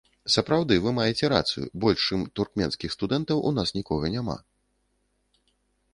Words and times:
Сапраўды, 0.35 0.77
вы 0.85 0.93
маеце 0.99 1.29
рацыю, 1.33 1.63
больш, 1.83 2.07
чым 2.07 2.25
туркменскіх 2.39 2.97
студэнтаў, 2.97 3.45
у 3.51 3.55
нас 3.61 3.69
нікога 3.79 4.05
няма. 4.19 4.43